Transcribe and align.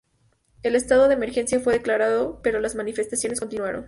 El 0.63 0.75
estado 0.75 1.07
de 1.07 1.13
emergencia 1.13 1.59
fue 1.59 1.73
declarado, 1.73 2.39
pero 2.41 2.59
las 2.59 2.73
manifestaciones 2.73 3.39
continuaron. 3.39 3.79